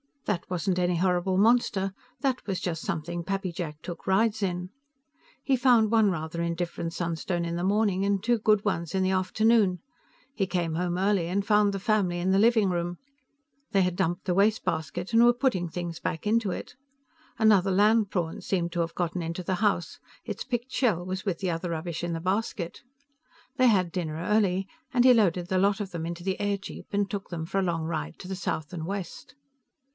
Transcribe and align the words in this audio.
That 0.25 0.49
wasn't 0.49 0.79
any 0.79 0.95
horrible 0.95 1.37
monster, 1.37 1.93
that 2.21 2.47
was 2.47 2.59
just 2.59 2.83
something 2.83 3.23
Pappy 3.23 3.51
Jack 3.51 3.81
took 3.83 4.07
rides 4.07 4.41
in. 4.41 4.69
He 5.43 5.55
found 5.55 5.91
one 5.91 6.09
rather 6.09 6.41
indifferent 6.41 6.93
sunstone 6.93 7.43
in 7.45 7.55
the 7.57 7.63
morning 7.63 8.03
and 8.05 8.23
two 8.23 8.39
good 8.39 8.63
ones 8.65 8.95
in 8.95 9.03
the 9.03 9.11
afternoon. 9.11 9.79
He 10.33 10.47
came 10.47 10.75
home 10.75 10.97
early 10.97 11.27
and 11.27 11.45
found 11.45 11.71
the 11.71 11.79
family 11.79 12.19
in 12.19 12.31
the 12.31 12.39
living 12.39 12.69
room; 12.69 12.97
they 13.73 13.81
had 13.83 13.95
dumped 13.95 14.25
the 14.25 14.33
wastebasket 14.33 15.13
and 15.13 15.23
were 15.23 15.33
putting 15.33 15.67
things 15.69 15.99
back 15.99 16.25
into 16.25 16.49
it. 16.49 16.75
Another 17.37 17.71
land 17.71 18.09
prawn 18.09 18.41
seemed 18.41 18.71
to 18.71 18.79
have 18.79 18.95
gotten 18.95 19.21
into 19.21 19.43
the 19.43 19.55
house; 19.55 19.99
its 20.23 20.43
picked 20.43 20.71
shell 20.71 21.05
was 21.05 21.25
with 21.25 21.39
the 21.39 21.51
other 21.51 21.69
rubbish 21.71 22.03
in 22.03 22.13
the 22.13 22.19
basket. 22.21 22.81
They 23.57 23.67
had 23.67 23.91
dinner 23.91 24.15
early, 24.15 24.67
and 24.93 25.03
he 25.03 25.13
loaded 25.13 25.49
the 25.49 25.59
lot 25.59 25.79
of 25.79 25.91
them 25.91 26.05
into 26.07 26.23
the 26.23 26.37
airjeep 26.39 26.87
and 26.91 27.09
took 27.09 27.29
them 27.29 27.45
for 27.45 27.59
a 27.59 27.63
long 27.63 27.83
ride 27.83 28.17
to 28.19 28.27
the 28.27 28.35
south 28.35 28.71
and 28.73 28.87
west. 28.87 29.35